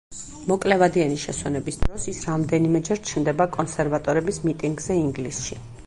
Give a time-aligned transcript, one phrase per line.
[0.51, 5.65] მოკლევადიანი შესვენების დროს ის რამდენიმეჯერ ჩნდება კონსერვატორების მიტინგზე ინგლისში.